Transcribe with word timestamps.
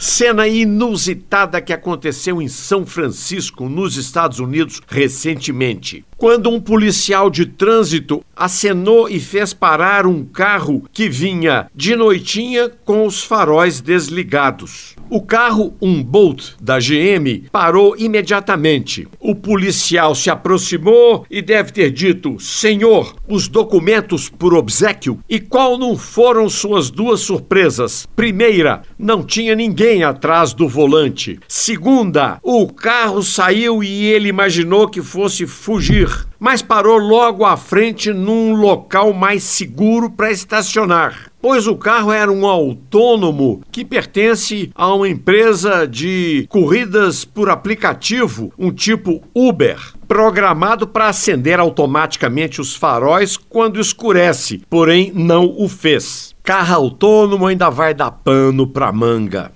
Cena 0.00 0.46
inusitada 0.46 1.60
que 1.60 1.72
aconteceu 1.72 2.40
em 2.40 2.46
São 2.46 2.86
Francisco, 2.86 3.68
nos 3.68 3.96
Estados 3.96 4.38
Unidos, 4.38 4.80
recentemente. 4.86 6.04
Quando 6.18 6.50
um 6.50 6.60
policial 6.60 7.30
de 7.30 7.46
trânsito 7.46 8.24
acenou 8.38 9.08
e 9.08 9.20
fez 9.20 9.52
parar 9.52 10.04
um 10.04 10.24
carro 10.24 10.82
que 10.92 11.08
vinha 11.08 11.70
de 11.72 11.94
noitinha 11.94 12.68
com 12.84 13.06
os 13.06 13.22
faróis 13.22 13.80
desligados. 13.80 14.96
O 15.10 15.22
carro, 15.22 15.74
um 15.80 16.02
Bolt 16.02 16.50
da 16.60 16.78
GM, 16.78 17.48
parou 17.50 17.96
imediatamente. 17.96 19.08
O 19.18 19.34
policial 19.34 20.14
se 20.14 20.28
aproximou 20.28 21.24
e 21.30 21.40
deve 21.40 21.72
ter 21.72 21.90
dito: 21.90 22.38
Senhor, 22.38 23.14
os 23.26 23.48
documentos 23.48 24.28
por 24.28 24.54
obsequio? 24.54 25.18
E 25.28 25.40
qual 25.40 25.78
não 25.78 25.96
foram 25.96 26.48
suas 26.48 26.90
duas 26.90 27.20
surpresas? 27.20 28.06
Primeira, 28.14 28.82
não 28.98 29.22
tinha 29.24 29.54
ninguém 29.54 30.02
atrás 30.02 30.52
do 30.52 30.68
volante. 30.68 31.40
Segunda, 31.48 32.38
o 32.42 32.66
carro 32.66 33.22
saiu 33.22 33.82
e 33.82 34.04
ele 34.04 34.28
imaginou 34.28 34.88
que 34.88 35.00
fosse 35.00 35.46
fugir, 35.46 36.07
mas 36.38 36.62
parou 36.62 36.98
logo 36.98 37.44
à 37.44 37.56
frente 37.56 38.12
num 38.12 38.54
local 38.54 39.12
mais 39.12 39.42
seguro 39.42 40.10
para 40.10 40.30
estacionar 40.30 41.28
pois 41.40 41.66
o 41.66 41.76
carro 41.76 42.12
era 42.12 42.30
um 42.30 42.46
autônomo 42.46 43.62
que 43.70 43.84
pertence 43.84 44.70
a 44.74 44.92
uma 44.92 45.08
empresa 45.08 45.86
de 45.86 46.46
corridas 46.48 47.24
por 47.24 47.48
aplicativo, 47.48 48.52
um 48.58 48.70
tipo 48.70 49.22
Uber, 49.34 49.78
programado 50.06 50.86
para 50.86 51.08
acender 51.08 51.60
automaticamente 51.60 52.60
os 52.60 52.74
faróis 52.74 53.36
quando 53.36 53.80
escurece, 53.80 54.62
porém 54.68 55.12
não 55.14 55.54
o 55.56 55.68
fez. 55.68 56.34
Carro 56.42 56.74
autônomo 56.74 57.46
ainda 57.46 57.70
vai 57.70 57.94
dar 57.94 58.10
pano 58.10 58.66
para 58.66 58.92
manga. 58.92 59.52